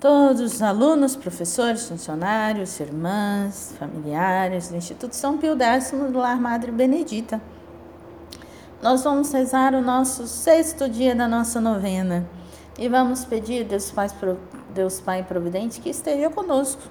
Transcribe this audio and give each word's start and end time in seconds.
todos 0.00 0.40
os 0.40 0.62
alunos, 0.62 1.16
professores, 1.16 1.88
funcionários, 1.88 2.78
irmãs, 2.78 3.74
familiares 3.78 4.68
do 4.68 4.76
Instituto 4.76 5.14
São 5.14 5.38
Pio 5.38 5.60
X 5.60 5.90
do 5.90 6.18
Lar 6.18 6.40
Madre 6.40 6.70
Benedita. 6.70 7.40
Nós 8.80 9.02
vamos 9.02 9.32
rezar 9.32 9.74
o 9.74 9.82
nosso 9.82 10.28
sexto 10.28 10.88
dia 10.88 11.16
da 11.16 11.26
nossa 11.26 11.60
novena 11.60 12.24
e 12.78 12.88
vamos 12.88 13.24
pedir 13.24 13.64
Deus 13.64 13.90
Pai, 13.90 14.08
Deus 14.72 15.00
Pai 15.00 15.24
Providente 15.24 15.80
que 15.80 15.90
esteja 15.90 16.30
conosco, 16.30 16.82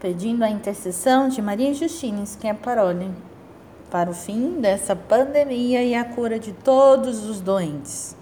pedindo 0.00 0.44
a 0.44 0.48
intercessão 0.48 1.28
de 1.28 1.42
Maria 1.42 1.74
Justines, 1.74 2.36
que 2.36 2.48
é 2.48 2.54
parole, 2.54 3.10
para 3.90 4.08
o 4.08 4.14
fim 4.14 4.60
dessa 4.62 4.96
pandemia 4.96 5.84
e 5.84 5.94
a 5.94 6.04
cura 6.06 6.38
de 6.38 6.52
todos 6.52 7.22
os 7.28 7.38
doentes. 7.38 8.16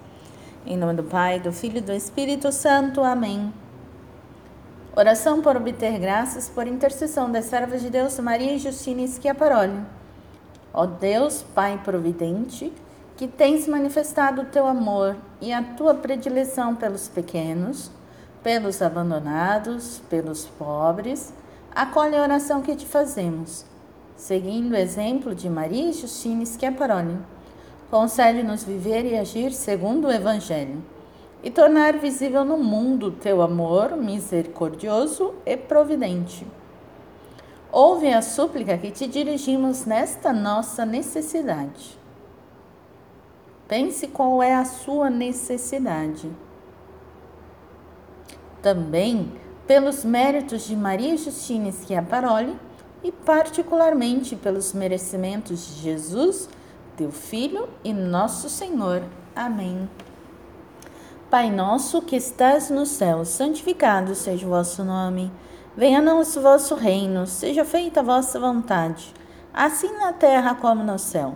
Em 0.65 0.77
nome 0.77 0.93
do 0.93 1.03
Pai, 1.03 1.41
do 1.41 1.51
Filho 1.51 1.79
e 1.79 1.81
do 1.81 1.91
Espírito 1.91 2.49
Santo. 2.49 3.01
Amém. 3.01 3.53
Oração 4.95 5.41
por 5.41 5.57
obter 5.57 5.99
graças 5.99 6.47
por 6.47 6.65
intercessão 6.67 7.29
das 7.29 7.45
servas 7.45 7.81
de 7.81 7.89
Deus 7.89 8.17
Maria 8.19 8.53
e 8.53 8.59
Justina 8.59 9.05
Schiaparoli. 9.05 9.81
Ó 10.73 10.85
Deus, 10.85 11.43
Pai 11.53 11.81
providente, 11.83 12.71
que 13.17 13.27
tens 13.27 13.67
manifestado 13.67 14.43
o 14.43 14.45
teu 14.45 14.65
amor 14.65 15.17
e 15.41 15.51
a 15.51 15.61
tua 15.61 15.95
predileção 15.95 16.73
pelos 16.73 17.09
pequenos, 17.09 17.91
pelos 18.41 18.81
abandonados, 18.81 20.01
pelos 20.09 20.45
pobres, 20.45 21.33
acolhe 21.75 22.15
a 22.15 22.21
oração 22.21 22.61
que 22.61 22.73
te 22.73 22.85
fazemos, 22.85 23.65
seguindo 24.15 24.71
o 24.71 24.77
exemplo 24.77 25.35
de 25.35 25.49
Maria 25.49 25.89
e 25.89 25.93
Justina 25.93 26.45
Schiaparoli 26.45 27.17
Concede-nos 27.93 28.63
viver 28.63 29.05
e 29.05 29.15
agir 29.15 29.51
segundo 29.51 30.07
o 30.07 30.11
Evangelho 30.11 30.83
e 31.43 31.51
tornar 31.51 31.95
visível 31.99 32.43
no 32.43 32.57
mundo 32.57 33.11
teu 33.11 33.39
amor 33.39 33.95
misericordioso 33.95 35.35
e 35.45 35.55
providente. 35.55 36.43
Ouve 37.71 38.11
a 38.11 38.23
súplica 38.23 38.79
que 38.79 38.89
te 38.89 39.05
dirigimos 39.05 39.85
nesta 39.85 40.33
nossa 40.33 40.87
necessidade. 40.87 41.95
Pense 43.67 44.07
qual 44.07 44.41
é 44.41 44.55
a 44.55 44.65
sua 44.65 45.11
necessidade. 45.11 46.31
Também 48.59 49.33
pelos 49.67 50.03
méritos 50.03 50.65
de 50.65 50.75
Maria 50.75 51.15
Justina 51.15 51.71
Schiaparoli 51.71 52.57
e 53.03 53.11
particularmente 53.11 54.35
pelos 54.35 54.73
merecimentos 54.73 55.63
de 55.67 55.81
Jesus 55.83 56.49
teu 56.95 57.11
Filho 57.11 57.67
e 57.83 57.93
nosso 57.93 58.49
Senhor. 58.49 59.03
Amém. 59.35 59.89
Pai 61.29 61.49
nosso 61.49 62.01
que 62.01 62.15
estás 62.15 62.69
no 62.69 62.85
céu, 62.85 63.25
santificado 63.25 64.13
seja 64.13 64.45
o 64.45 64.49
vosso 64.49 64.83
nome. 64.83 65.31
Venha 65.75 65.97
a 65.97 66.01
nós 66.01 66.35
o 66.35 66.41
vosso 66.41 66.75
reino, 66.75 67.25
seja 67.25 67.65
feita 67.65 68.01
a 68.01 68.03
vossa 68.03 68.39
vontade, 68.39 69.11
assim 69.51 69.91
na 69.97 70.13
terra 70.13 70.53
como 70.53 70.83
no 70.83 70.99
céu. 70.99 71.35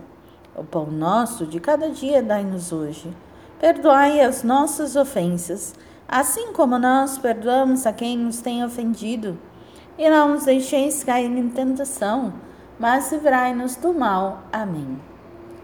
O 0.56 0.64
pão 0.64 0.86
nosso 0.86 1.48
de 1.48 1.60
cada 1.60 1.90
dia 1.90 2.22
dai-nos 2.22 2.72
hoje. 2.72 3.12
Perdoai 3.60 4.22
as 4.22 4.44
nossas 4.44 4.96
ofensas, 4.96 5.74
assim 6.08 6.54
como 6.54 6.78
nós 6.78 7.18
perdoamos 7.18 7.88
a 7.88 7.94
quem 7.94 8.16
nos 8.16 8.40
tem 8.40 8.64
ofendido. 8.64 9.40
E 9.98 10.08
não 10.08 10.30
nos 10.30 10.46
deixeis 10.46 11.04
cair 11.04 11.36
em 11.36 11.50
tentação, 11.50 12.32
mas 12.78 13.12
livrai-nos 13.12 13.76
do 13.76 13.92
mal. 13.92 14.44
Amém. 14.54 15.17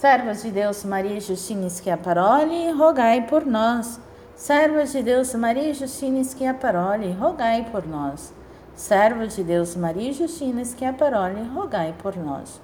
Servas 0.00 0.42
de 0.42 0.50
Deus 0.50 0.82
Maria 0.82 1.20
Justina 1.20 1.68
Schiaparoli, 1.68 2.70
rogai 2.70 3.26
por 3.26 3.44
nós. 3.44 4.00
Servas 4.34 4.92
de 4.92 5.02
Deus 5.02 5.34
Maria 5.34 5.74
Justina 5.74 6.24
Schiaparoli, 6.24 7.12
rogai 7.12 7.68
por 7.70 7.86
nós. 7.86 8.32
Servas 8.74 9.36
de 9.36 9.44
Deus 9.44 9.76
Maria 9.76 10.10
Justina 10.14 10.64
Schiaparoli, 10.64 11.42
rogai 11.54 11.94
por 12.02 12.16
nós. 12.16 12.62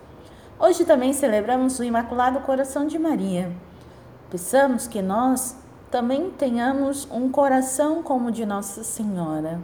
Hoje 0.59 0.87
também 0.87 1.13
celebramos 1.13 1.79
o 1.79 1.85
Imaculado 1.85 2.41
Coração 2.41 2.87
de 2.87 2.99
Maria. 2.99 3.53
Peçamos 4.31 4.87
que 4.87 5.03
nós 5.03 5.55
também 5.91 6.31
tenhamos 6.31 7.07
um 7.13 7.29
coração 7.29 8.03
como 8.03 8.29
o 8.29 8.33
de 8.33 8.47
Nossa 8.47 8.83
Senhora. 8.83 9.61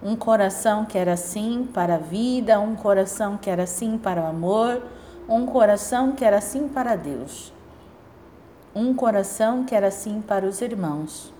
Um 0.00 0.14
coração 0.14 0.84
que 0.84 0.96
era 0.96 1.14
assim 1.14 1.68
para 1.74 1.96
a 1.96 1.98
vida, 1.98 2.60
um 2.60 2.76
coração 2.76 3.36
que 3.36 3.50
era 3.50 3.64
assim 3.64 3.98
para 3.98 4.22
o 4.22 4.26
amor, 4.28 4.80
um 5.30 5.46
coração 5.46 6.10
que 6.10 6.24
era 6.24 6.38
assim 6.38 6.66
para 6.66 6.96
Deus, 6.96 7.52
um 8.74 8.92
coração 8.92 9.64
que 9.64 9.76
era 9.76 9.86
assim 9.86 10.20
para 10.20 10.44
os 10.44 10.60
irmãos. 10.60 11.32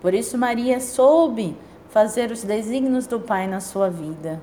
Por 0.00 0.14
isso, 0.14 0.38
Maria 0.38 0.80
soube 0.80 1.54
fazer 1.90 2.30
os 2.30 2.42
desígnios 2.42 3.06
do 3.06 3.20
Pai 3.20 3.46
na 3.46 3.60
sua 3.60 3.90
vida. 3.90 4.40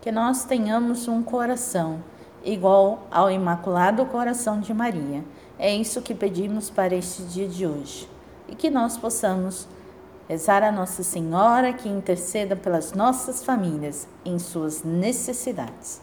Que 0.00 0.10
nós 0.10 0.44
tenhamos 0.44 1.06
um 1.06 1.22
coração 1.22 2.02
igual 2.44 3.06
ao 3.12 3.30
Imaculado 3.30 4.04
Coração 4.06 4.58
de 4.58 4.74
Maria. 4.74 5.24
É 5.56 5.72
isso 5.72 6.02
que 6.02 6.14
pedimos 6.14 6.68
para 6.68 6.96
este 6.96 7.22
dia 7.22 7.46
de 7.46 7.64
hoje. 7.64 8.08
E 8.48 8.56
que 8.56 8.70
nós 8.70 8.96
possamos 8.96 9.68
rezar 10.28 10.64
a 10.64 10.72
Nossa 10.72 11.04
Senhora 11.04 11.72
que 11.72 11.88
interceda 11.88 12.56
pelas 12.56 12.92
nossas 12.92 13.44
famílias 13.44 14.08
em 14.24 14.38
suas 14.38 14.82
necessidades. 14.82 16.02